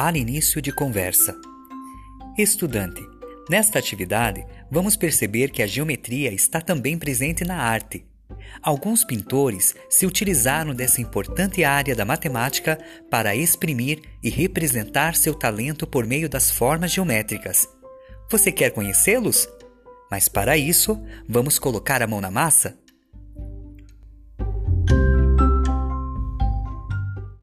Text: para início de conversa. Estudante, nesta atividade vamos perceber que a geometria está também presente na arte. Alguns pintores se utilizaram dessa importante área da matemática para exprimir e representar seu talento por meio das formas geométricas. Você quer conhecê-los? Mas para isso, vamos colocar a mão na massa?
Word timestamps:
para 0.00 0.16
início 0.16 0.62
de 0.62 0.70
conversa. 0.70 1.36
Estudante, 2.38 3.04
nesta 3.50 3.80
atividade 3.80 4.46
vamos 4.70 4.96
perceber 4.96 5.50
que 5.50 5.60
a 5.60 5.66
geometria 5.66 6.32
está 6.32 6.60
também 6.60 6.96
presente 6.96 7.44
na 7.44 7.56
arte. 7.56 8.06
Alguns 8.62 9.02
pintores 9.02 9.74
se 9.90 10.06
utilizaram 10.06 10.72
dessa 10.72 11.00
importante 11.00 11.64
área 11.64 11.96
da 11.96 12.04
matemática 12.04 12.78
para 13.10 13.34
exprimir 13.34 14.00
e 14.22 14.30
representar 14.30 15.16
seu 15.16 15.34
talento 15.34 15.84
por 15.84 16.06
meio 16.06 16.28
das 16.28 16.48
formas 16.48 16.92
geométricas. 16.92 17.66
Você 18.30 18.52
quer 18.52 18.70
conhecê-los? 18.70 19.48
Mas 20.08 20.28
para 20.28 20.56
isso, 20.56 20.96
vamos 21.28 21.58
colocar 21.58 22.04
a 22.04 22.06
mão 22.06 22.20
na 22.20 22.30
massa? 22.30 22.78